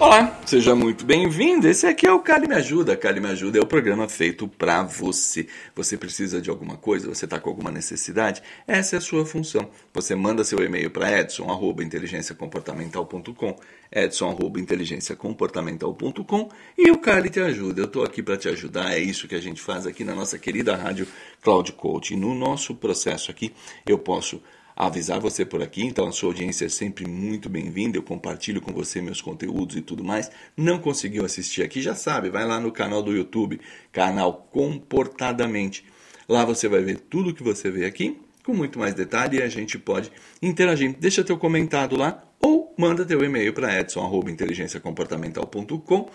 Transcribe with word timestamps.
Olá, 0.00 0.40
seja 0.46 0.76
muito 0.76 1.04
bem-vindo. 1.04 1.66
Esse 1.66 1.84
aqui 1.84 2.06
é 2.06 2.12
o 2.12 2.20
Cali 2.20 2.46
Me 2.46 2.54
Ajuda. 2.54 2.96
Cali 2.96 3.18
Me 3.18 3.30
Ajuda 3.30 3.58
é 3.58 3.60
o 3.60 3.66
programa 3.66 4.08
feito 4.08 4.46
para 4.46 4.84
você. 4.84 5.48
Você 5.74 5.96
precisa 5.96 6.40
de 6.40 6.48
alguma 6.48 6.76
coisa? 6.76 7.08
Você 7.08 7.24
está 7.24 7.40
com 7.40 7.50
alguma 7.50 7.72
necessidade? 7.72 8.40
Essa 8.64 8.94
é 8.94 8.98
a 8.98 9.00
sua 9.00 9.26
função. 9.26 9.68
Você 9.92 10.14
manda 10.14 10.44
seu 10.44 10.62
e-mail 10.62 10.88
para 10.88 11.10
edson@inteligenciacomportamental.com, 11.18 13.56
edson@inteligenciacomportamental.com 13.90 16.48
e 16.78 16.92
o 16.92 16.98
Cali 16.98 17.28
te 17.28 17.40
ajuda. 17.40 17.80
Eu 17.80 17.86
estou 17.86 18.04
aqui 18.04 18.22
para 18.22 18.36
te 18.36 18.48
ajudar. 18.48 18.92
É 18.92 19.00
isso 19.00 19.26
que 19.26 19.34
a 19.34 19.42
gente 19.42 19.60
faz 19.60 19.84
aqui 19.84 20.04
na 20.04 20.14
nossa 20.14 20.38
querida 20.38 20.76
rádio 20.76 21.08
Cloud 21.42 21.72
Coaching. 21.72 22.14
No 22.14 22.36
nosso 22.36 22.72
processo 22.72 23.32
aqui, 23.32 23.52
eu 23.84 23.98
posso 23.98 24.40
avisar 24.78 25.18
você 25.18 25.44
por 25.44 25.60
aqui, 25.60 25.84
então 25.84 26.06
a 26.06 26.12
sua 26.12 26.28
audiência 26.28 26.66
é 26.66 26.68
sempre 26.68 27.04
muito 27.04 27.48
bem-vinda. 27.48 27.98
Eu 27.98 28.02
compartilho 28.02 28.60
com 28.60 28.72
você 28.72 29.02
meus 29.02 29.20
conteúdos 29.20 29.74
e 29.74 29.80
tudo 29.80 30.04
mais. 30.04 30.30
Não 30.56 30.78
conseguiu 30.78 31.24
assistir 31.24 31.64
aqui, 31.64 31.82
já 31.82 31.96
sabe, 31.96 32.30
vai 32.30 32.46
lá 32.46 32.60
no 32.60 32.70
canal 32.70 33.02
do 33.02 33.12
YouTube, 33.12 33.60
canal 33.90 34.48
Comportadamente. 34.52 35.84
Lá 36.28 36.44
você 36.44 36.68
vai 36.68 36.80
ver 36.80 37.00
tudo 37.00 37.34
que 37.34 37.42
você 37.42 37.72
vê 37.72 37.86
aqui, 37.86 38.20
com 38.44 38.54
muito 38.54 38.78
mais 38.78 38.94
detalhe, 38.94 39.38
e 39.38 39.42
a 39.42 39.48
gente 39.48 39.76
pode 39.76 40.12
interagir. 40.40 40.94
Deixa 40.96 41.24
teu 41.24 41.36
comentário 41.36 41.98
lá 41.98 42.22
ou 42.40 42.72
manda 42.78 43.04
teu 43.04 43.24
e-mail 43.24 43.52
para 43.52 43.80
edson@inteligenciacomportamental.com 43.80 46.08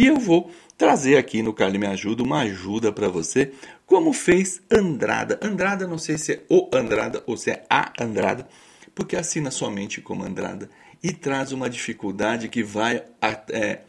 e 0.00 0.06
eu 0.06 0.16
vou 0.16 0.50
trazer 0.78 1.18
aqui 1.18 1.42
no 1.42 1.52
Carly 1.52 1.76
Me 1.76 1.86
Ajuda 1.86 2.22
uma 2.22 2.40
ajuda 2.40 2.90
para 2.90 3.06
você, 3.06 3.52
como 3.84 4.14
fez 4.14 4.62
Andrada. 4.72 5.38
Andrada, 5.42 5.86
não 5.86 5.98
sei 5.98 6.16
se 6.16 6.32
é 6.32 6.42
o 6.48 6.70
Andrada 6.72 7.22
ou 7.26 7.36
se 7.36 7.50
é 7.50 7.66
a 7.68 7.92
Andrada, 8.02 8.48
porque 8.94 9.14
assina 9.14 9.50
somente 9.50 10.00
como 10.00 10.24
Andrada 10.24 10.70
e 11.02 11.12
traz 11.12 11.52
uma 11.52 11.68
dificuldade 11.68 12.48
que 12.48 12.62
vai 12.62 13.04
é, 13.50 13.80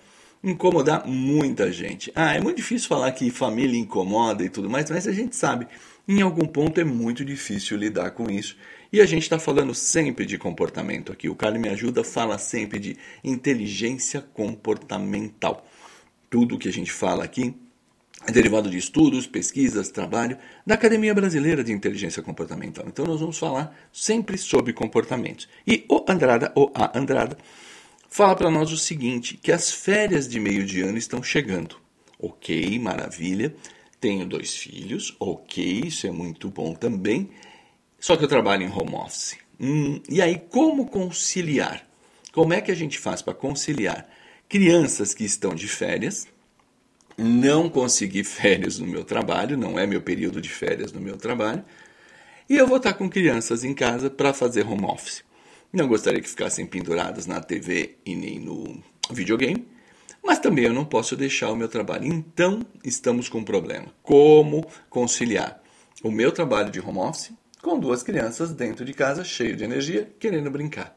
incomodar 0.43 1.07
muita 1.07 1.71
gente. 1.71 2.11
Ah, 2.13 2.35
é 2.35 2.41
muito 2.41 2.57
difícil 2.57 2.89
falar 2.89 3.09
que 3.13 3.31
família 3.31 3.79
incomoda 3.79 4.43
e 4.43 4.49
tudo 4.49 4.69
mais, 4.69 4.91
mas 4.91 5.07
a 5.07 5.13
gente 5.13 5.33
sabe, 5.33 5.65
em 6.05 6.21
algum 6.21 6.45
ponto 6.45 6.77
é 6.81 6.83
muito 6.83 7.23
difícil 7.23 7.77
lidar 7.77 8.11
com 8.11 8.29
isso. 8.29 8.57
E 8.91 8.99
a 8.99 9.05
gente 9.05 9.23
está 9.23 9.39
falando 9.39 9.73
sempre 9.73 10.25
de 10.25 10.37
comportamento 10.37 11.13
aqui. 11.13 11.29
O 11.29 11.35
Carly 11.35 11.57
Me 11.57 11.69
Ajuda 11.69 12.03
fala 12.03 12.37
sempre 12.37 12.79
de 12.79 12.97
inteligência 13.23 14.19
comportamental. 14.19 15.65
Tudo 16.31 16.57
que 16.57 16.69
a 16.69 16.71
gente 16.71 16.93
fala 16.93 17.25
aqui 17.25 17.53
é 18.25 18.31
derivado 18.31 18.69
de 18.69 18.77
estudos, 18.77 19.27
pesquisas, 19.27 19.91
trabalho 19.91 20.37
da 20.65 20.75
Academia 20.75 21.13
Brasileira 21.13 21.61
de 21.61 21.73
Inteligência 21.73 22.23
Comportamental. 22.23 22.85
Então 22.87 23.05
nós 23.05 23.19
vamos 23.19 23.37
falar 23.37 23.77
sempre 23.91 24.37
sobre 24.37 24.71
comportamentos. 24.71 25.49
E 25.67 25.85
o 25.89 26.05
Andrada, 26.07 26.49
ou 26.55 26.71
a 26.73 26.97
Andrada, 26.97 27.37
fala 28.09 28.33
para 28.33 28.49
nós 28.49 28.71
o 28.71 28.77
seguinte, 28.77 29.35
que 29.43 29.51
as 29.51 29.73
férias 29.73 30.25
de 30.25 30.39
meio 30.39 30.65
de 30.65 30.79
ano 30.79 30.97
estão 30.97 31.21
chegando. 31.21 31.75
Ok, 32.17 32.79
maravilha. 32.79 33.53
Tenho 33.99 34.25
dois 34.25 34.55
filhos, 34.55 35.13
ok, 35.19 35.81
isso 35.85 36.07
é 36.07 36.11
muito 36.11 36.49
bom 36.49 36.73
também. 36.73 37.29
Só 37.99 38.15
que 38.15 38.23
eu 38.23 38.29
trabalho 38.29 38.63
em 38.63 38.71
home 38.71 38.95
office. 38.95 39.35
Hum, 39.59 40.01
e 40.07 40.21
aí, 40.21 40.41
como 40.49 40.87
conciliar? 40.87 41.85
Como 42.31 42.53
é 42.53 42.61
que 42.61 42.71
a 42.71 42.75
gente 42.75 42.97
faz 42.97 43.21
para 43.21 43.33
conciliar 43.33 44.07
crianças 44.51 45.13
que 45.13 45.23
estão 45.23 45.55
de 45.55 45.65
férias, 45.65 46.27
não 47.17 47.69
consegui 47.69 48.21
férias 48.21 48.79
no 48.79 48.85
meu 48.85 49.05
trabalho, 49.05 49.57
não 49.57 49.79
é 49.79 49.87
meu 49.87 50.01
período 50.01 50.41
de 50.41 50.49
férias 50.49 50.91
no 50.91 50.99
meu 50.99 51.15
trabalho, 51.15 51.63
e 52.49 52.57
eu 52.57 52.67
vou 52.67 52.75
estar 52.75 52.91
com 52.95 53.09
crianças 53.09 53.63
em 53.63 53.73
casa 53.73 54.09
para 54.09 54.33
fazer 54.33 54.67
home 54.67 54.83
office. 54.83 55.23
Não 55.71 55.87
gostaria 55.87 56.19
que 56.19 56.27
ficassem 56.27 56.65
penduradas 56.65 57.25
na 57.25 57.39
TV 57.39 57.95
e 58.05 58.13
nem 58.13 58.41
no 58.41 58.83
videogame, 59.09 59.65
mas 60.21 60.39
também 60.39 60.65
eu 60.65 60.73
não 60.73 60.83
posso 60.83 61.15
deixar 61.15 61.49
o 61.49 61.55
meu 61.55 61.69
trabalho. 61.69 62.05
Então, 62.05 62.59
estamos 62.83 63.29
com 63.29 63.37
um 63.37 63.45
problema. 63.45 63.87
Como 64.03 64.67
conciliar 64.89 65.63
o 66.03 66.11
meu 66.11 66.29
trabalho 66.29 66.69
de 66.69 66.81
home 66.81 66.99
office 66.99 67.31
com 67.61 67.79
duas 67.79 68.03
crianças 68.03 68.51
dentro 68.51 68.83
de 68.83 68.93
casa, 68.93 69.23
cheio 69.23 69.55
de 69.55 69.63
energia, 69.63 70.11
querendo 70.19 70.51
brincar? 70.51 70.93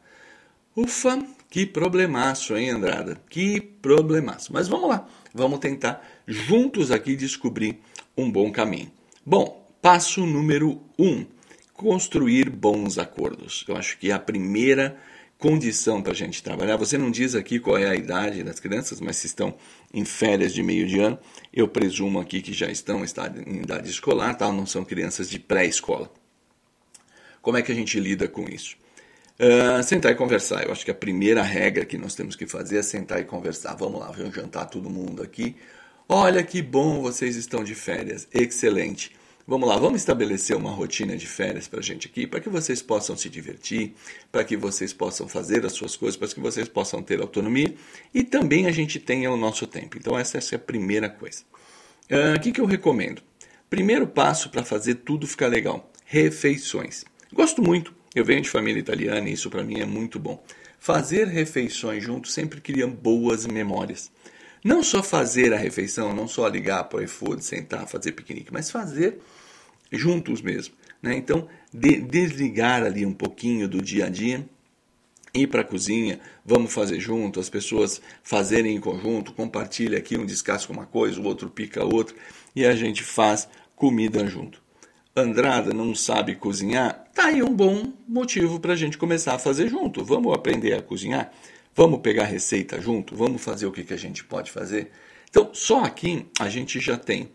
Ufa, 0.77 1.25
que 1.55 1.65
problemaço, 1.65 2.57
hein, 2.57 2.71
Andrada? 2.71 3.17
Que 3.31 3.61
problemaço. 3.61 4.53
Mas 4.53 4.67
vamos 4.67 4.89
lá, 4.89 5.09
vamos 5.33 5.61
tentar 5.61 6.05
juntos 6.27 6.91
aqui 6.91 7.15
descobrir 7.15 7.79
um 8.17 8.29
bom 8.29 8.51
caminho. 8.51 8.91
Bom, 9.25 9.65
passo 9.81 10.27
número 10.27 10.83
um: 10.99 11.25
construir 11.73 12.51
bons 12.51 12.99
acordos. 12.99 13.65
Eu 13.69 13.77
acho 13.77 13.97
que 13.99 14.11
é 14.11 14.15
a 14.15 14.19
primeira 14.19 14.99
condição 15.39 16.03
para 16.03 16.11
a 16.11 16.17
gente 16.17 16.43
trabalhar. 16.43 16.77
Você 16.77 16.99
não 16.99 17.09
diz 17.09 17.37
aqui 17.37 17.61
qual 17.61 17.79
é 17.79 17.89
a 17.89 17.95
idade 17.95 18.43
das 18.43 18.59
crianças, 18.59 19.01
mas 19.01 19.15
se 19.19 19.29
estão 19.29 19.55
em 19.93 20.05
férias 20.05 20.53
de 20.53 20.61
meio 20.61 20.89
de 20.89 20.99
ano, 20.99 21.17
eu 21.53 21.69
presumo 21.69 22.19
aqui 22.19 22.43
que 22.43 22.53
já 22.53 22.67
estão 22.67 23.05
em 23.47 23.59
idade 23.61 23.89
escolar, 23.89 24.37
tá? 24.37 24.51
não 24.51 24.67
são 24.67 24.85
crianças 24.85 25.31
de 25.31 25.39
pré-escola. 25.39 26.13
Como 27.41 27.57
é 27.57 27.63
que 27.63 27.71
a 27.71 27.75
gente 27.77 28.01
lida 28.01 28.27
com 28.27 28.49
isso? 28.49 28.77
Uh, 29.39 29.83
sentar 29.83 30.13
e 30.13 30.15
conversar. 30.15 30.65
Eu 30.65 30.71
acho 30.71 30.85
que 30.85 30.91
a 30.93 30.95
primeira 30.95 31.43
regra 31.43 31.85
que 31.85 31.99
nós 31.99 32.15
temos 32.15 32.37
que 32.37 32.47
fazer 32.47 32.79
é 32.79 32.83
sentar 32.83 33.21
e 33.21 33.25
conversar. 33.25 33.75
Vamos 33.75 34.01
lá, 34.01 34.11
vamos 34.11 34.35
jantar 34.35 34.67
todo 34.67 34.89
mundo 34.89 35.23
aqui. 35.23 35.57
Olha 36.09 36.43
que 36.43 36.63
bom 36.63 37.01
vocês 37.01 37.35
estão 37.35 37.65
de 37.65 37.75
férias. 37.75 38.29
Excelente. 38.33 39.11
Vamos 39.47 39.69
lá, 39.69 39.77
vamos 39.77 40.01
estabelecer 40.01 40.57
uma 40.57 40.71
rotina 40.71 41.17
de 41.17 41.27
férias 41.27 41.69
para 41.69 41.81
a 41.81 41.83
gente 41.83 42.07
aqui, 42.07 42.27
para 42.27 42.41
que 42.41 42.49
vocês 42.49 42.81
possam 42.81 43.15
se 43.15 43.29
divertir, 43.29 43.93
para 44.33 44.43
que 44.43 44.57
vocês 44.57 44.93
possam 44.93 45.29
fazer 45.29 45.67
as 45.67 45.73
suas 45.73 45.97
coisas, 45.97 46.17
para 46.17 46.29
que 46.29 46.41
vocês 46.41 46.67
possam 46.67 47.03
ter 47.03 47.21
autonomia 47.21 47.75
e 48.15 48.23
também 48.23 48.67
a 48.67 48.73
gente 48.73 48.99
tenha 48.99 49.31
o 49.31 49.37
nosso 49.37 49.67
tempo. 49.67 49.99
Então, 49.99 50.19
essa, 50.19 50.39
essa 50.39 50.55
é 50.55 50.57
a 50.57 50.61
primeira 50.61 51.11
coisa. 51.11 51.43
O 52.11 52.37
uh, 52.37 52.41
que, 52.41 52.53
que 52.53 52.61
eu 52.61 52.65
recomendo? 52.65 53.21
Primeiro 53.69 54.07
passo 54.07 54.49
para 54.49 54.65
fazer 54.65 54.95
tudo 54.97 55.27
ficar 55.27 55.49
legal: 55.49 55.93
refeições. 56.07 57.05
Gosto 57.31 57.61
muito 57.63 57.94
eu 58.15 58.25
venho 58.25 58.43
de 58.43 58.51
família 58.51 58.81
italiana 58.81 59.29
e 59.29 59.33
isso 59.33 59.51
para 59.51 59.65
mim 59.65 59.81
é 59.81 59.87
muito 59.87 60.19
bom. 60.19 60.43
Fazer 60.79 61.27
refeições 61.27 62.05
juntos 62.05 62.33
sempre 62.33 62.61
cria 62.61 62.87
boas 62.87 63.47
memórias. 63.47 64.11
Não 64.63 64.83
só 64.83 65.03
fazer 65.03 65.53
a 65.53 65.59
refeição, 65.59 66.15
não 66.15 66.27
só 66.27 66.49
ligar 66.49 66.85
para 66.85 67.01
o 67.01 67.03
iFood, 67.03 67.45
sentar, 67.45 67.87
fazer 67.87 68.13
piquenique, 68.13 68.53
mas 68.53 68.71
fazer 68.71 69.19
juntos 69.93 70.41
mesmo. 70.41 70.75
Né? 71.03 71.17
Então, 71.17 71.49
de, 71.73 72.01
desligar 72.01 72.83
ali 72.83 73.05
um 73.05 73.13
pouquinho 73.13 73.69
do 73.69 73.83
dia 73.83 74.07
a 74.07 74.09
dia, 74.09 74.49
ir 75.35 75.49
para 75.49 75.61
a 75.61 75.65
cozinha, 75.65 76.19
vamos 76.45 76.73
fazer 76.73 76.99
junto, 77.01 77.41
as 77.41 77.51
pessoas 77.51 78.01
fazerem 78.23 78.77
em 78.77 78.81
conjunto, 78.81 79.35
compartilha 79.35 79.99
aqui, 79.99 80.17
um 80.17 80.25
descasca 80.25 80.73
uma 80.73 80.87
coisa, 80.87 81.21
o 81.21 81.25
outro 81.25 81.51
pica 81.51 81.85
outra, 81.85 82.17
e 82.55 82.65
a 82.65 82.75
gente 82.75 83.03
faz 83.03 83.49
comida 83.77 84.27
junto. 84.27 84.64
Andrada 85.17 85.73
não 85.73 85.95
sabe 85.95 86.35
cozinhar, 86.35 87.05
tá 87.15 87.27
aí 87.27 87.41
um 87.41 87.55
bom 87.55 87.93
motivo 88.09 88.59
para 88.59 88.73
a 88.73 88.77
gente 88.77 88.99
começar 88.99 89.35
a 89.35 89.39
fazer 89.39 89.69
junto. 89.69 90.05
Vamos 90.05 90.35
aprender 90.35 90.73
a 90.73 90.83
cozinhar? 90.83 91.33
Vamos 91.73 92.01
pegar 92.01 92.25
receita 92.25 92.81
junto? 92.81 93.15
Vamos 93.15 93.41
fazer 93.41 93.67
o 93.67 93.71
que, 93.71 93.85
que 93.85 93.95
a 93.95 93.99
gente 93.99 94.25
pode 94.25 94.51
fazer? 94.51 94.91
Então, 95.31 95.51
só 95.53 95.85
aqui 95.85 96.27
a 96.41 96.49
gente 96.49 96.81
já 96.81 96.97
tem. 96.97 97.29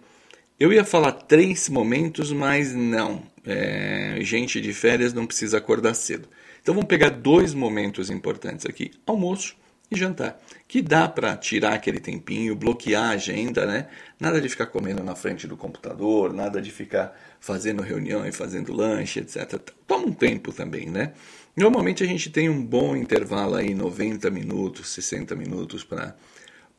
Eu 0.60 0.74
ia 0.74 0.84
falar 0.84 1.14
três 1.14 1.70
momentos, 1.70 2.34
mas 2.34 2.74
não. 2.74 3.24
É, 3.46 4.18
gente 4.22 4.60
de 4.60 4.74
férias 4.74 5.14
não 5.14 5.26
precisa 5.26 5.58
acordar 5.58 5.94
cedo. 5.94 6.28
Então, 6.62 6.76
vamos 6.76 6.90
pegar 6.90 7.10
dois 7.12 7.54
momentos 7.54 8.10
importantes 8.10 8.66
aqui: 8.66 8.92
almoço 9.06 9.56
e 9.92 9.98
jantar, 9.98 10.40
que 10.68 10.82
dá 10.82 11.08
para 11.08 11.36
tirar 11.36 11.74
aquele 11.74 12.00
tempinho, 12.00 12.56
bloquear 12.56 13.06
a 13.06 13.14
agenda, 13.14 13.66
né? 13.66 13.88
Nada 14.20 14.40
de 14.40 14.48
ficar 14.48 14.68
comendo 14.68 15.04
na 15.04 15.16
frente 15.16 15.48
do 15.48 15.58
computador, 15.58 16.32
nada 16.32 16.62
de 16.62 16.70
ficar 16.72 17.18
fazendo 17.40 17.82
reunião 17.82 18.26
e 18.26 18.32
fazendo 18.32 18.72
lanche, 18.72 19.20
etc. 19.20 19.60
Toma 19.88 20.08
um 20.08 20.14
tempo 20.14 20.52
também, 20.52 20.90
né? 20.90 21.14
Normalmente 21.56 22.04
a 22.04 22.08
gente 22.08 22.30
tem 22.30 22.50
um 22.50 22.64
bom 22.64 22.96
intervalo 22.96 23.56
aí, 23.56 23.74
90 23.74 24.30
minutos, 24.30 24.90
60 24.90 25.36
minutos 25.36 25.84
para 25.84 26.16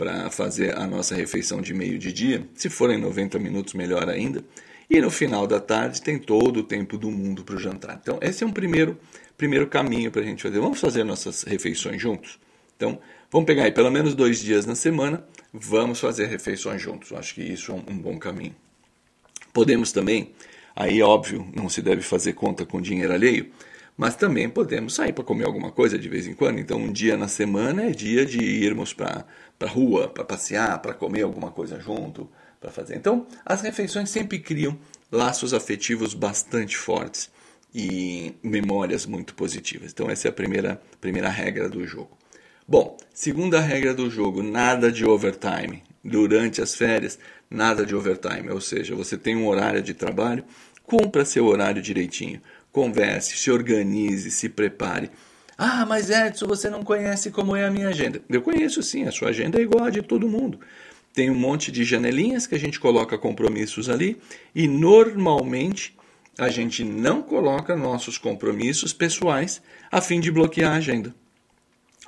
para 0.00 0.30
fazer 0.30 0.78
a 0.78 0.86
nossa 0.86 1.14
refeição 1.14 1.60
de 1.60 1.74
meio 1.74 1.98
de 1.98 2.10
dia. 2.10 2.48
Se 2.54 2.70
forem 2.70 2.96
90 2.96 3.38
minutos, 3.38 3.74
melhor 3.74 4.08
ainda. 4.08 4.42
E 4.88 4.98
no 4.98 5.10
final 5.10 5.46
da 5.46 5.60
tarde 5.60 6.00
tem 6.00 6.18
todo 6.18 6.60
o 6.60 6.62
tempo 6.62 6.96
do 6.96 7.10
mundo 7.10 7.44
para 7.44 7.54
o 7.54 7.58
jantar. 7.58 8.00
Então, 8.02 8.18
esse 8.22 8.42
é 8.42 8.46
um 8.46 8.50
primeiro, 8.50 8.98
primeiro 9.36 9.66
caminho 9.66 10.10
para 10.10 10.22
a 10.22 10.24
gente 10.24 10.42
fazer. 10.42 10.58
Vamos 10.58 10.80
fazer 10.80 11.04
nossas 11.04 11.42
refeições 11.42 12.00
juntos? 12.00 12.40
Então, 12.80 12.98
vamos 13.30 13.46
pegar 13.46 13.64
aí 13.64 13.72
pelo 13.72 13.90
menos 13.90 14.14
dois 14.14 14.40
dias 14.40 14.64
na 14.64 14.74
semana, 14.74 15.22
vamos 15.52 16.00
fazer 16.00 16.24
refeições 16.28 16.80
juntos. 16.80 17.12
Acho 17.12 17.34
que 17.34 17.42
isso 17.42 17.72
é 17.72 17.74
um, 17.74 17.84
um 17.90 17.98
bom 17.98 18.18
caminho. 18.18 18.56
Podemos 19.52 19.92
também, 19.92 20.32
aí 20.74 21.02
óbvio, 21.02 21.46
não 21.54 21.68
se 21.68 21.82
deve 21.82 22.00
fazer 22.00 22.32
conta 22.32 22.64
com 22.64 22.80
dinheiro 22.80 23.12
alheio, 23.12 23.50
mas 23.98 24.16
também 24.16 24.48
podemos 24.48 24.94
sair 24.94 25.12
para 25.12 25.22
comer 25.22 25.44
alguma 25.44 25.70
coisa 25.70 25.98
de 25.98 26.08
vez 26.08 26.26
em 26.26 26.32
quando. 26.32 26.58
Então, 26.58 26.78
um 26.78 26.90
dia 26.90 27.18
na 27.18 27.28
semana 27.28 27.82
é 27.82 27.90
dia 27.90 28.24
de 28.24 28.42
irmos 28.42 28.94
para 28.94 29.26
a 29.60 29.66
rua, 29.66 30.08
para 30.08 30.24
passear, 30.24 30.80
para 30.80 30.94
comer 30.94 31.20
alguma 31.20 31.50
coisa 31.50 31.78
junto, 31.78 32.30
para 32.58 32.70
fazer. 32.70 32.96
Então, 32.96 33.26
as 33.44 33.60
refeições 33.60 34.08
sempre 34.08 34.38
criam 34.38 34.78
laços 35.12 35.52
afetivos 35.52 36.14
bastante 36.14 36.78
fortes 36.78 37.30
e 37.74 38.34
memórias 38.42 39.04
muito 39.04 39.34
positivas. 39.34 39.92
Então, 39.92 40.08
essa 40.08 40.28
é 40.28 40.30
a 40.30 40.32
primeira, 40.32 40.80
primeira 40.98 41.28
regra 41.28 41.68
do 41.68 41.86
jogo. 41.86 42.19
Bom, 42.70 42.96
segunda 43.12 43.58
regra 43.58 43.92
do 43.92 44.08
jogo: 44.08 44.44
nada 44.44 44.92
de 44.92 45.04
overtime. 45.04 45.82
Durante 46.04 46.62
as 46.62 46.72
férias, 46.72 47.18
nada 47.50 47.84
de 47.84 47.96
overtime. 47.96 48.48
Ou 48.48 48.60
seja, 48.60 48.94
você 48.94 49.18
tem 49.18 49.34
um 49.34 49.48
horário 49.48 49.82
de 49.82 49.92
trabalho, 49.92 50.44
cumpra 50.84 51.24
seu 51.24 51.46
horário 51.46 51.82
direitinho 51.82 52.40
converse, 52.70 53.36
se 53.36 53.50
organize, 53.50 54.30
se 54.30 54.48
prepare. 54.48 55.10
Ah, 55.58 55.84
mas 55.84 56.10
Edson, 56.10 56.46
você 56.46 56.70
não 56.70 56.84
conhece 56.84 57.32
como 57.32 57.56
é 57.56 57.64
a 57.64 57.70
minha 57.72 57.88
agenda. 57.88 58.22
Eu 58.30 58.40
conheço 58.40 58.84
sim, 58.84 59.04
a 59.04 59.10
sua 59.10 59.30
agenda 59.30 59.58
é 59.58 59.62
igual 59.62 59.86
a 59.86 59.90
de 59.90 60.00
todo 60.00 60.28
mundo. 60.28 60.60
Tem 61.12 61.28
um 61.28 61.34
monte 61.34 61.72
de 61.72 61.82
janelinhas 61.82 62.46
que 62.46 62.54
a 62.54 62.58
gente 62.58 62.78
coloca 62.78 63.18
compromissos 63.18 63.90
ali 63.90 64.16
e 64.54 64.68
normalmente 64.68 65.96
a 66.38 66.48
gente 66.48 66.84
não 66.84 67.20
coloca 67.20 67.74
nossos 67.74 68.16
compromissos 68.16 68.92
pessoais 68.92 69.60
a 69.90 70.00
fim 70.00 70.20
de 70.20 70.30
bloquear 70.30 70.72
a 70.72 70.76
agenda. 70.76 71.12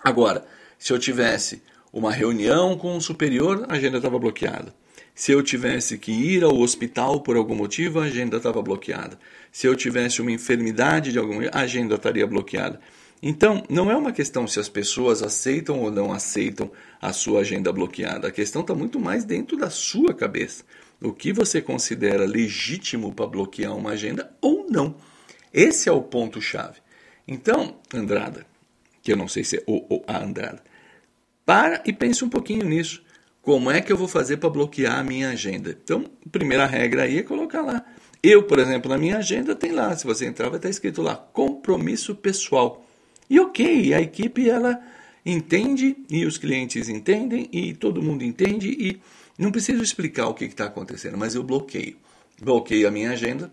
Agora, 0.04 0.44
se 0.78 0.92
eu 0.92 0.98
tivesse 0.98 1.62
uma 1.92 2.10
reunião 2.10 2.76
com 2.76 2.96
um 2.96 3.00
superior, 3.00 3.66
a 3.68 3.74
agenda 3.74 3.98
estava 3.98 4.18
bloqueada. 4.18 4.74
Se 5.14 5.30
eu 5.30 5.42
tivesse 5.42 5.98
que 5.98 6.10
ir 6.10 6.42
ao 6.42 6.58
hospital 6.58 7.20
por 7.20 7.36
algum 7.36 7.54
motivo, 7.54 8.00
a 8.00 8.04
agenda 8.04 8.38
estava 8.38 8.62
bloqueada. 8.62 9.18
Se 9.50 9.66
eu 9.66 9.76
tivesse 9.76 10.22
uma 10.22 10.32
enfermidade 10.32 11.12
de 11.12 11.18
algum 11.18 11.40
a 11.52 11.60
agenda 11.60 11.96
estaria 11.96 12.26
bloqueada. 12.26 12.80
Então, 13.22 13.62
não 13.68 13.90
é 13.90 13.96
uma 13.96 14.10
questão 14.10 14.48
se 14.48 14.58
as 14.58 14.68
pessoas 14.68 15.22
aceitam 15.22 15.80
ou 15.80 15.90
não 15.90 16.12
aceitam 16.12 16.70
a 17.00 17.12
sua 17.12 17.42
agenda 17.42 17.72
bloqueada. 17.72 18.28
A 18.28 18.32
questão 18.32 18.62
está 18.62 18.74
muito 18.74 18.98
mais 18.98 19.24
dentro 19.24 19.56
da 19.56 19.70
sua 19.70 20.12
cabeça. 20.12 20.64
O 21.00 21.12
que 21.12 21.32
você 21.32 21.60
considera 21.60 22.24
legítimo 22.24 23.12
para 23.12 23.26
bloquear 23.26 23.76
uma 23.76 23.90
agenda 23.90 24.34
ou 24.40 24.66
não. 24.68 24.96
Esse 25.52 25.88
é 25.88 25.92
o 25.92 26.02
ponto-chave. 26.02 26.80
Então, 27.28 27.76
Andrada, 27.94 28.46
que 29.02 29.12
eu 29.12 29.16
não 29.16 29.28
sei 29.28 29.44
se 29.44 29.56
é 29.56 29.62
o 29.66 29.84
ou 29.88 30.04
a 30.06 30.22
Andrada, 30.22 30.62
para 31.44 31.82
e 31.84 31.92
pense 31.92 32.24
um 32.24 32.28
pouquinho 32.28 32.66
nisso. 32.66 33.02
Como 33.42 33.70
é 33.70 33.80
que 33.80 33.92
eu 33.92 33.96
vou 33.96 34.06
fazer 34.06 34.36
para 34.36 34.48
bloquear 34.48 35.00
a 35.00 35.02
minha 35.02 35.30
agenda? 35.30 35.76
Então, 35.82 36.04
a 36.24 36.28
primeira 36.30 36.64
regra 36.64 37.02
aí 37.02 37.18
é 37.18 37.22
colocar 37.24 37.60
lá. 37.60 37.84
Eu, 38.22 38.44
por 38.44 38.60
exemplo, 38.60 38.88
na 38.88 38.96
minha 38.96 39.18
agenda 39.18 39.56
tem 39.56 39.72
lá, 39.72 39.96
se 39.96 40.06
você 40.06 40.26
entrar, 40.26 40.48
vai 40.48 40.58
estar 40.58 40.70
escrito 40.70 41.02
lá, 41.02 41.16
compromisso 41.16 42.14
pessoal. 42.14 42.86
E 43.28 43.40
ok, 43.40 43.92
a 43.92 44.00
equipe 44.00 44.48
ela 44.48 44.80
entende 45.26 45.96
e 46.08 46.24
os 46.24 46.38
clientes 46.38 46.88
entendem 46.88 47.48
e 47.52 47.74
todo 47.74 48.02
mundo 48.02 48.22
entende 48.22 48.68
e 48.68 49.00
não 49.36 49.50
preciso 49.50 49.82
explicar 49.82 50.28
o 50.28 50.34
que 50.34 50.44
está 50.44 50.66
acontecendo, 50.66 51.18
mas 51.18 51.34
eu 51.34 51.42
bloqueio. 51.42 51.96
Bloqueio 52.40 52.86
a 52.86 52.90
minha 52.92 53.10
agenda 53.10 53.52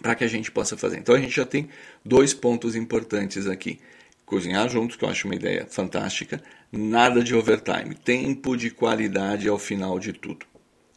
para 0.00 0.14
que 0.14 0.24
a 0.24 0.28
gente 0.28 0.50
possa 0.50 0.76
fazer. 0.76 0.98
Então 0.98 1.14
a 1.14 1.20
gente 1.20 1.34
já 1.34 1.44
tem 1.44 1.68
dois 2.04 2.32
pontos 2.32 2.74
importantes 2.74 3.46
aqui. 3.46 3.80
Cozinhar 4.24 4.68
juntos, 4.68 4.96
que 4.96 5.04
eu 5.04 5.08
acho 5.08 5.26
uma 5.26 5.34
ideia 5.34 5.66
fantástica. 5.68 6.42
Nada 6.72 7.22
de 7.22 7.34
overtime. 7.34 7.94
Tempo 7.94 8.56
de 8.56 8.70
qualidade 8.70 9.48
ao 9.48 9.58
final 9.58 9.98
de 9.98 10.12
tudo. 10.12 10.46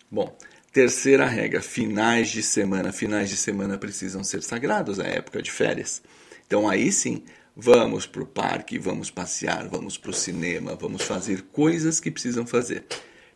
Bom, 0.09 0.35
terceira 0.71 1.25
regra: 1.25 1.62
finais 1.62 2.29
de 2.29 2.41
semana. 2.41 2.91
Finais 2.91 3.29
de 3.29 3.38
semana 3.38 3.77
precisam 3.77 4.24
ser 4.24 4.41
sagrados, 4.41 5.00
é 5.00 5.18
época 5.18 5.41
de 5.41 5.51
férias. 5.51 6.01
Então 6.45 6.69
aí 6.69 6.91
sim, 6.91 7.24
vamos 7.56 8.06
para 8.06 8.24
o 8.24 8.25
parque, 8.25 8.79
vamos 8.79 9.12
passear, 9.12 9.68
vamos 9.68 9.97
para 9.97 10.12
o 10.12 10.13
cinema, 10.13 10.75
vamos 10.75 11.01
fazer 11.01 11.41
coisas 11.51 12.00
que 12.00 12.09
precisam 12.09 12.47
fazer. 12.47 12.85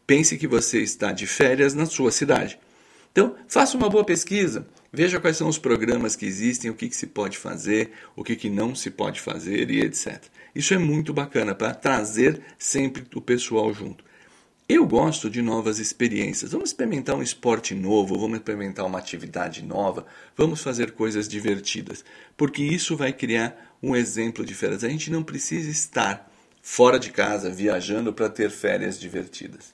Pense 0.08 0.38
que 0.38 0.48
você 0.48 0.82
está 0.82 1.12
de 1.12 1.28
férias 1.28 1.74
na 1.74 1.86
sua 1.86 2.12
cidade. 2.12 2.60
Então, 3.12 3.36
faça 3.48 3.76
uma 3.78 3.90
boa 3.90 4.04
pesquisa. 4.04 4.68
Veja 4.92 5.20
quais 5.20 5.38
são 5.38 5.48
os 5.48 5.58
programas 5.58 6.16
que 6.16 6.26
existem, 6.26 6.70
o 6.70 6.74
que, 6.74 6.90
que 6.90 6.96
se 6.96 7.08
pode 7.08 7.38
fazer, 7.38 7.92
o 8.16 8.24
que, 8.24 8.36
que 8.36 8.50
não 8.50 8.76
se 8.76 8.90
pode 8.90 9.22
fazer 9.22 9.70
e 9.70 9.82
etc. 9.82 10.22
Isso 10.54 10.74
é 10.74 10.78
muito 10.78 11.14
bacana 11.14 11.56
para 11.56 11.74
trazer 11.74 12.42
sempre 12.58 13.06
o 13.16 13.22
pessoal 13.22 13.74
junto. 13.74 14.04
Eu 14.68 14.86
gosto 14.86 15.30
de 15.30 15.42
novas 15.42 15.80
experiências. 15.80 16.52
Vamos 16.54 16.70
experimentar 16.70 17.16
um 17.16 17.22
esporte 17.22 17.76
novo, 17.76 18.18
vamos 18.18 18.38
experimentar 18.38 18.86
uma 18.86 19.00
atividade 19.00 19.64
nova, 19.64 20.06
vamos 20.36 20.62
fazer 20.62 20.92
coisas 20.92 21.28
divertidas, 21.28 22.06
porque 22.38 22.64
isso 22.64 22.96
vai 22.96 23.12
criar 23.12 23.76
um 23.84 23.96
exemplo 23.96 24.46
de 24.46 24.54
férias. 24.54 24.84
A 24.84 24.90
gente 24.90 25.12
não 25.12 25.24
precisa 25.24 25.70
estar 25.70 26.32
fora 26.62 27.00
de 27.00 27.12
casa, 27.12 27.50
viajando 27.50 28.14
para 28.14 28.30
ter 28.30 28.50
férias 28.50 29.00
divertidas. 29.00 29.74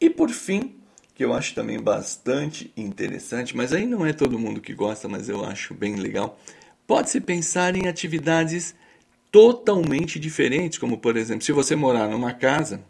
E 0.00 0.08
por 0.08 0.30
fim, 0.30 0.79
que 1.20 1.24
eu 1.26 1.34
acho 1.34 1.54
também 1.54 1.78
bastante 1.78 2.72
interessante, 2.74 3.54
mas 3.54 3.74
aí 3.74 3.84
não 3.84 4.06
é 4.06 4.12
todo 4.14 4.38
mundo 4.38 4.58
que 4.58 4.72
gosta, 4.72 5.06
mas 5.06 5.28
eu 5.28 5.44
acho 5.44 5.74
bem 5.74 5.96
legal. 5.96 6.40
Pode-se 6.86 7.20
pensar 7.20 7.76
em 7.76 7.86
atividades 7.86 8.74
totalmente 9.30 10.18
diferentes, 10.18 10.78
como 10.78 10.96
por 10.96 11.18
exemplo, 11.18 11.44
se 11.44 11.52
você 11.52 11.76
morar 11.76 12.08
numa 12.08 12.32
casa, 12.32 12.82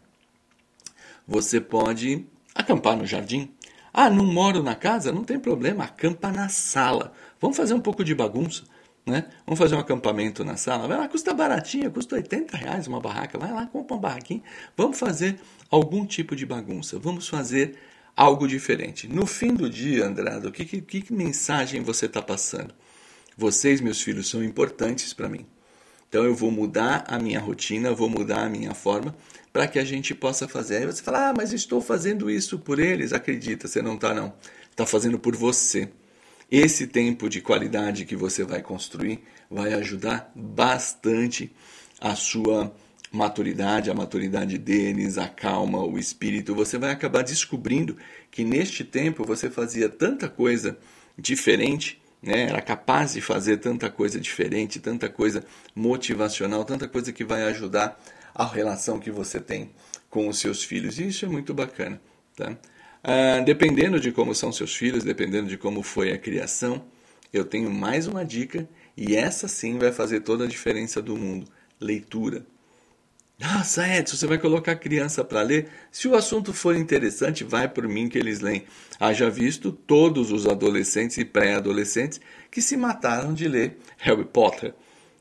você 1.27 1.59
pode 1.59 2.25
acampar 2.55 2.95
no 2.95 3.05
jardim. 3.05 3.51
Ah, 3.93 4.09
não 4.09 4.23
moro 4.23 4.63
na 4.63 4.75
casa? 4.75 5.11
Não 5.11 5.25
tem 5.25 5.37
problema, 5.37 5.83
acampa 5.83 6.31
na 6.31 6.47
sala. 6.47 7.11
Vamos 7.37 7.57
fazer 7.57 7.73
um 7.73 7.81
pouco 7.81 8.01
de 8.01 8.15
bagunça. 8.15 8.63
Né? 9.05 9.25
Vamos 9.45 9.59
fazer 9.59 9.75
um 9.75 9.79
acampamento 9.79 10.45
na 10.45 10.55
sala. 10.55 10.87
Vai 10.87 10.97
lá, 10.97 11.09
custa 11.09 11.33
baratinho, 11.33 11.91
custa 11.91 12.15
80 12.15 12.55
reais 12.55 12.87
uma 12.87 13.01
barraca. 13.01 13.37
Vai 13.37 13.51
lá, 13.51 13.65
compra 13.65 13.95
uma 13.95 14.01
barraquinha. 14.01 14.41
Vamos 14.77 14.97
fazer 14.97 15.37
algum 15.69 16.05
tipo 16.05 16.33
de 16.33 16.45
bagunça. 16.45 16.97
Vamos 16.97 17.27
fazer 17.27 17.90
algo 18.15 18.47
diferente. 18.47 19.07
No 19.07 19.25
fim 19.25 19.53
do 19.53 19.69
dia, 19.69 20.05
Andrado, 20.05 20.51
que, 20.51 20.65
que, 20.65 21.01
que 21.01 21.13
mensagem 21.13 21.81
você 21.81 22.05
está 22.05 22.21
passando? 22.21 22.73
Vocês, 23.37 23.81
meus 23.81 24.01
filhos, 24.01 24.29
são 24.29 24.43
importantes 24.43 25.13
para 25.13 25.29
mim. 25.29 25.45
Então 26.09 26.25
eu 26.25 26.35
vou 26.35 26.51
mudar 26.51 27.05
a 27.07 27.17
minha 27.17 27.39
rotina, 27.39 27.93
vou 27.93 28.09
mudar 28.09 28.45
a 28.45 28.49
minha 28.49 28.73
forma 28.73 29.15
para 29.53 29.65
que 29.65 29.79
a 29.79 29.85
gente 29.85 30.13
possa 30.13 30.47
fazer. 30.47 30.77
Aí 30.77 30.85
você 30.85 31.01
fala, 31.01 31.29
ah, 31.29 31.33
mas 31.35 31.53
estou 31.53 31.81
fazendo 31.81 32.29
isso 32.29 32.59
por 32.59 32.79
eles. 32.79 33.13
Acredita, 33.13 33.67
você 33.67 33.81
não 33.81 33.95
está 33.95 34.13
não. 34.13 34.33
Está 34.69 34.85
fazendo 34.85 35.17
por 35.17 35.35
você. 35.35 35.89
Esse 36.51 36.85
tempo 36.85 37.29
de 37.29 37.39
qualidade 37.39 38.03
que 38.03 38.15
você 38.15 38.43
vai 38.43 38.61
construir 38.61 39.23
vai 39.49 39.71
ajudar 39.73 40.29
bastante 40.35 41.49
a 41.99 42.13
sua 42.13 42.75
maturidade, 43.11 43.91
a 43.91 43.93
maturidade 43.93 44.57
deles, 44.57 45.17
a 45.17 45.27
calma, 45.27 45.83
o 45.83 45.99
espírito, 45.99 46.55
você 46.55 46.77
vai 46.77 46.91
acabar 46.91 47.23
descobrindo 47.23 47.97
que 48.29 48.43
neste 48.43 48.85
tempo 48.85 49.25
você 49.25 49.49
fazia 49.49 49.89
tanta 49.89 50.29
coisa 50.29 50.77
diferente, 51.17 52.01
né? 52.21 52.43
era 52.43 52.61
capaz 52.61 53.13
de 53.13 53.21
fazer 53.21 53.57
tanta 53.57 53.89
coisa 53.89 54.19
diferente, 54.19 54.79
tanta 54.79 55.09
coisa 55.09 55.43
motivacional, 55.75 56.63
tanta 56.63 56.87
coisa 56.87 57.11
que 57.11 57.25
vai 57.25 57.43
ajudar 57.43 58.01
a 58.33 58.45
relação 58.45 58.99
que 58.99 59.11
você 59.11 59.41
tem 59.41 59.71
com 60.09 60.29
os 60.29 60.39
seus 60.39 60.63
filhos. 60.63 60.97
E 60.97 61.07
isso 61.07 61.25
é 61.25 61.27
muito 61.27 61.53
bacana. 61.53 62.01
Tá? 62.35 62.55
Ah, 63.03 63.41
dependendo 63.43 63.99
de 63.99 64.11
como 64.11 64.33
são 64.33 64.51
seus 64.53 64.73
filhos, 64.73 65.03
dependendo 65.03 65.49
de 65.49 65.57
como 65.57 65.83
foi 65.83 66.13
a 66.13 66.17
criação, 66.17 66.85
eu 67.33 67.43
tenho 67.43 67.69
mais 67.69 68.07
uma 68.07 68.23
dica 68.23 68.69
e 68.95 69.15
essa 69.15 69.47
sim 69.47 69.77
vai 69.77 69.91
fazer 69.91 70.21
toda 70.21 70.45
a 70.45 70.47
diferença 70.47 71.01
do 71.01 71.17
mundo: 71.17 71.47
leitura. 71.79 72.45
Nossa, 73.41 73.87
Edson, 73.87 74.17
você 74.17 74.27
vai 74.27 74.37
colocar 74.37 74.73
a 74.73 74.75
criança 74.75 75.23
para 75.23 75.41
ler? 75.41 75.67
Se 75.91 76.07
o 76.07 76.13
assunto 76.13 76.53
for 76.53 76.75
interessante, 76.75 77.43
vai 77.43 77.67
por 77.67 77.87
mim 77.87 78.07
que 78.07 78.15
eles 78.15 78.39
leem. 78.39 78.65
Haja 78.99 79.31
visto 79.31 79.71
todos 79.71 80.31
os 80.31 80.45
adolescentes 80.45 81.17
e 81.17 81.25
pré-adolescentes 81.25 82.21
que 82.51 82.61
se 82.61 82.77
mataram 82.77 83.33
de 83.33 83.47
ler 83.47 83.79
Harry 83.97 84.25
Potter. 84.25 84.75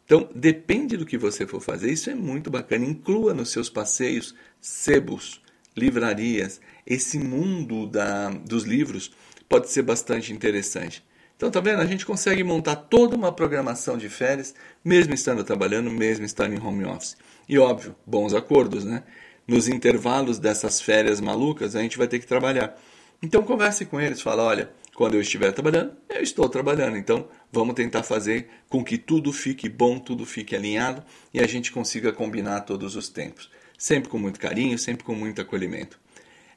Então, 0.04 0.28
depende 0.34 0.98
do 0.98 1.06
que 1.06 1.16
você 1.16 1.46
for 1.46 1.62
fazer, 1.62 1.90
isso 1.90 2.10
é 2.10 2.14
muito 2.14 2.50
bacana. 2.50 2.84
Inclua 2.84 3.32
nos 3.32 3.48
seus 3.48 3.70
passeios 3.70 4.34
sebos, 4.60 5.40
livrarias. 5.74 6.60
Esse 6.86 7.18
mundo 7.18 7.86
da, 7.86 8.28
dos 8.28 8.64
livros 8.64 9.12
pode 9.48 9.70
ser 9.70 9.82
bastante 9.82 10.30
interessante. 10.30 11.02
Então, 11.40 11.50
tá 11.50 11.58
vendo? 11.58 11.80
A 11.80 11.86
gente 11.86 12.04
consegue 12.04 12.44
montar 12.44 12.76
toda 12.76 13.16
uma 13.16 13.32
programação 13.32 13.96
de 13.96 14.10
férias, 14.10 14.54
mesmo 14.84 15.14
estando 15.14 15.42
trabalhando, 15.42 15.90
mesmo 15.90 16.22
estando 16.22 16.52
em 16.52 16.60
home 16.60 16.84
office. 16.84 17.16
E 17.48 17.58
óbvio, 17.58 17.96
bons 18.06 18.34
acordos, 18.34 18.84
né? 18.84 19.04
Nos 19.48 19.66
intervalos 19.66 20.38
dessas 20.38 20.82
férias 20.82 21.18
malucas, 21.18 21.74
a 21.74 21.80
gente 21.80 21.96
vai 21.96 22.06
ter 22.06 22.18
que 22.18 22.26
trabalhar. 22.26 22.78
Então 23.22 23.42
converse 23.42 23.86
com 23.86 23.98
eles, 23.98 24.20
fala, 24.20 24.42
olha, 24.42 24.70
quando 24.94 25.14
eu 25.14 25.22
estiver 25.22 25.50
trabalhando, 25.52 25.96
eu 26.10 26.22
estou 26.22 26.46
trabalhando. 26.46 26.98
Então 26.98 27.26
vamos 27.50 27.74
tentar 27.74 28.02
fazer 28.02 28.50
com 28.68 28.84
que 28.84 28.98
tudo 28.98 29.32
fique 29.32 29.66
bom, 29.66 29.98
tudo 29.98 30.26
fique 30.26 30.54
alinhado 30.54 31.02
e 31.32 31.40
a 31.40 31.46
gente 31.46 31.72
consiga 31.72 32.12
combinar 32.12 32.60
todos 32.66 32.96
os 32.96 33.08
tempos. 33.08 33.50
Sempre 33.78 34.10
com 34.10 34.18
muito 34.18 34.38
carinho, 34.38 34.78
sempre 34.78 35.04
com 35.04 35.14
muito 35.14 35.40
acolhimento. 35.40 35.98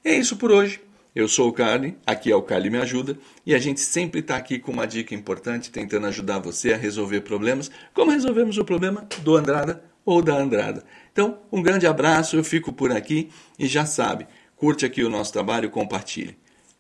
É 0.04 0.14
isso 0.14 0.36
por 0.36 0.52
hoje. 0.52 0.82
Eu 1.16 1.28
sou 1.28 1.48
o 1.48 1.54
Carly, 1.54 1.96
aqui 2.08 2.32
é 2.32 2.36
o 2.36 2.42
Carly 2.42 2.72
Me 2.72 2.80
Ajuda, 2.80 3.16
e 3.46 3.54
a 3.54 3.60
gente 3.60 3.80
sempre 3.80 4.22
está 4.22 4.36
aqui 4.36 4.58
com 4.58 4.72
uma 4.72 4.88
dica 4.88 5.14
importante, 5.14 5.70
tentando 5.70 6.08
ajudar 6.08 6.40
você 6.40 6.74
a 6.74 6.78
resolver 6.78 7.22
problemas, 7.22 7.70
como 7.94 8.10
resolvemos 8.10 8.58
o 8.58 8.66
problema 8.66 9.08
do 9.20 9.36
Andrada 9.36 9.84
ou 10.04 10.24
da 10.24 10.36
Andrada. 10.36 10.84
Então, 11.12 11.38
um 11.52 11.62
grande 11.62 11.86
abraço, 11.86 12.36
eu 12.36 12.44
fico 12.44 12.74
por 12.74 12.92
aqui 12.92 13.30
e 13.60 13.68
já 13.68 13.86
sabe, 13.86 14.26
curte 14.56 14.88
aqui 14.88 15.04
o 15.04 15.10
nosso 15.10 15.32
trabalho, 15.32 15.70
compartilhe. 15.70 16.36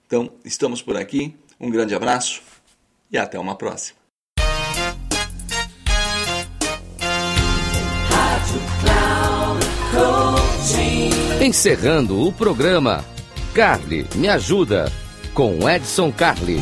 Então, 0.07 0.31
estamos 0.43 0.81
por 0.81 0.97
aqui, 0.97 1.35
um 1.59 1.69
grande 1.69 1.93
abraço 1.93 2.41
e 3.11 3.19
até 3.19 3.37
uma 3.37 3.55
próxima. 3.55 3.99
Encerrando 11.39 12.25
o 12.27 12.33
programa, 12.33 13.05
Carly 13.53 14.07
Me 14.15 14.27
Ajuda, 14.29 14.91
com 15.31 15.69
Edson 15.69 16.11
Carli. 16.11 16.59